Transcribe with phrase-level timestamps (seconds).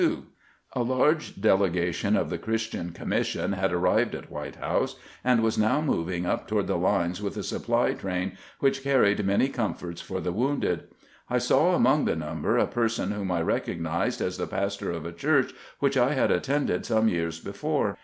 [0.01, 1.41] THE HALT AT BETHESDA CHUEOH 169 A large
[1.79, 6.47] delegation of the Christian Commission had arrived at White House, and was now moving up
[6.47, 10.85] to ward the lines with a supply train which carried many comforts for the wounded.
[11.29, 15.11] I saw among the number a person whom I recognized as the pastor of a
[15.11, 17.99] church which I had attended some years before.